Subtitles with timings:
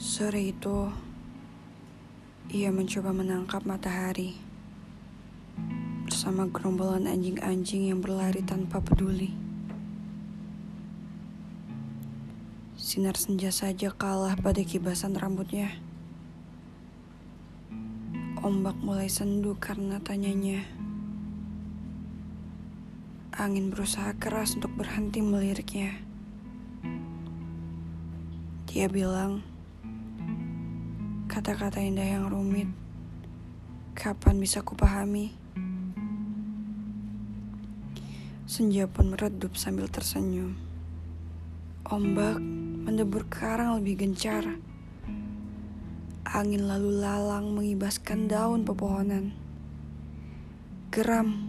[0.00, 0.88] Sore itu,
[2.48, 4.32] ia mencoba menangkap matahari
[6.08, 9.28] bersama gerombolan anjing-anjing yang berlari tanpa peduli.
[12.80, 15.68] Sinar senja saja kalah pada kibasan rambutnya.
[18.40, 20.64] Ombak mulai sendu karena tanyanya.
[23.36, 25.92] Angin berusaha keras untuk berhenti meliriknya.
[28.64, 29.44] Dia bilang,
[31.30, 32.66] kata-kata indah yang rumit,
[33.94, 35.30] kapan bisa kupahami?
[38.50, 40.58] Senja pun meredup sambil tersenyum.
[41.86, 42.42] Ombak
[42.82, 44.42] mendebur karang lebih gencar.
[46.26, 49.30] Angin lalu lalang mengibaskan daun pepohonan.
[50.90, 51.46] Geram.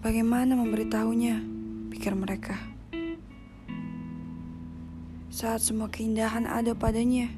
[0.00, 1.44] Bagaimana memberitahunya?
[1.92, 2.56] Pikir mereka.
[5.28, 7.28] Saat semua keindahan ada padanya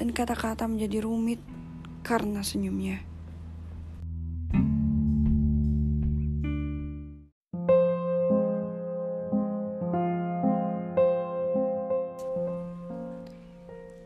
[0.00, 1.44] dan kata-kata menjadi rumit
[2.00, 3.04] karena senyumnya.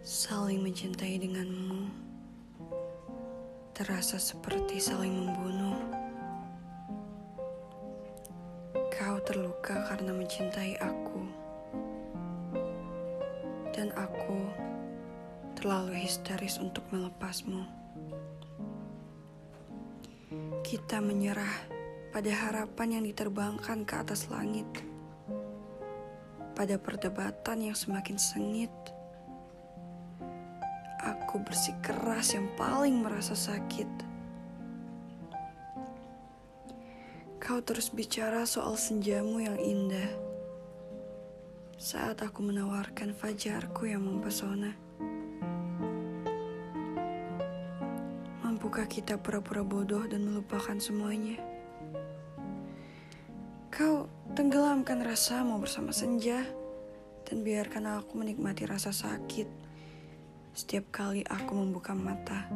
[0.02, 1.86] Saling mencintai denganmu
[3.70, 5.78] terasa seperti saling membunuh.
[8.90, 11.22] Kau terluka karena mencintai aku,
[13.70, 14.73] dan aku
[15.64, 17.64] terlalu histeris untuk melepasmu.
[20.60, 21.72] Kita menyerah
[22.12, 24.68] pada harapan yang diterbangkan ke atas langit,
[26.52, 28.68] pada perdebatan yang semakin sengit
[31.00, 33.88] aku bersikeras yang paling merasa sakit.
[37.40, 40.12] Kau terus bicara soal senjamu yang indah.
[41.80, 44.84] Saat aku menawarkan fajarku yang mempesona.
[48.74, 51.38] Mampukah kita pura-pura bodoh dan melupakan semuanya?
[53.70, 56.42] Kau tenggelamkan rasamu bersama senja
[57.22, 59.46] dan biarkan aku menikmati rasa sakit
[60.58, 62.50] setiap kali aku membuka mata.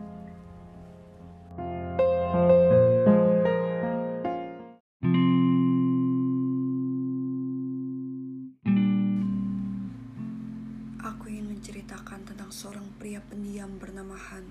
[10.99, 14.47] Aku ingin menceritakan tentang seorang pria pendiam bernama Han.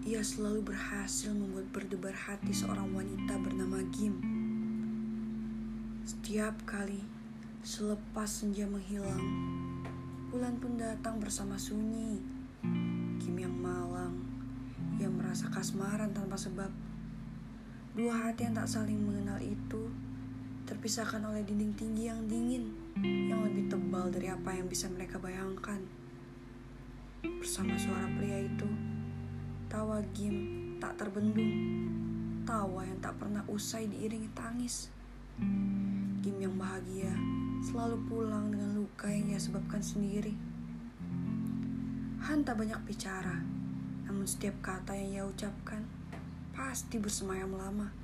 [0.00, 4.16] Ia selalu berhasil membuat berdebar hati seorang wanita bernama Kim.
[6.08, 7.04] Setiap kali
[7.60, 9.20] selepas senja menghilang,
[10.32, 12.16] bulan pun datang bersama sunyi.
[13.20, 14.16] Kim yang malang,
[14.96, 16.72] yang merasa kasmaran tanpa sebab.
[17.92, 19.92] Dua hati yang tak saling mengenal itu
[20.64, 22.72] terpisahkan oleh dinding tinggi yang dingin,
[23.04, 25.84] yang lebih tebal dari apa yang bisa mereka bayangkan.
[27.20, 28.68] Bersama suara pria itu,
[29.70, 30.34] tawa Kim
[30.82, 31.54] tak terbendung,
[32.42, 34.90] tawa yang tak pernah usai diiringi tangis.
[36.20, 37.14] Kim yang bahagia
[37.62, 40.34] selalu pulang dengan luka yang ia sebabkan sendiri.
[42.26, 43.46] Han tak banyak bicara,
[44.10, 45.86] namun setiap kata yang ia ucapkan
[46.50, 47.94] pasti bersemayam lama.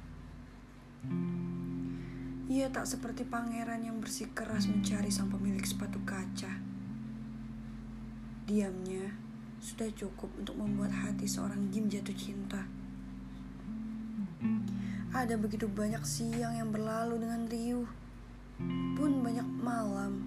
[2.46, 6.62] Ia tak seperti pangeran yang bersikeras mencari sang pemilik sepatu kaca.
[8.46, 9.25] Diamnya
[9.66, 12.62] sudah cukup untuk membuat hati seorang Jim jatuh cinta.
[15.10, 17.90] Ada begitu banyak siang yang berlalu dengan riuh,
[18.94, 20.22] pun banyak malam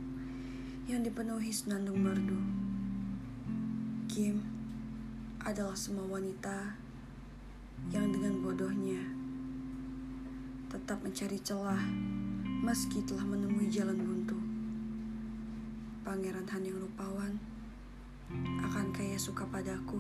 [0.92, 2.36] yang dipenuhi senandung merdu.
[4.12, 4.44] Kim
[5.48, 6.76] adalah semua wanita
[7.96, 9.00] yang dengan bodohnya
[10.68, 11.80] tetap mencari celah
[12.60, 14.36] meski telah menemui jalan buntu.
[16.04, 17.40] Pangeran Han yang rupawan,
[19.20, 20.00] suka padaku?